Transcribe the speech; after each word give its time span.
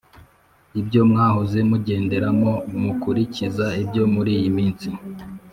Ibyo 0.79 1.01
mwahoze 1.09 1.57
mugenderamo 1.69 2.51
mukurikiza 2.81 3.65
ibyo 3.83 4.03
muri 4.13 4.31
iyi 4.47 4.67
si 4.79 4.91